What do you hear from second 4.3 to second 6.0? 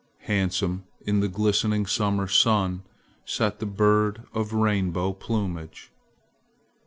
of rainbow plumage.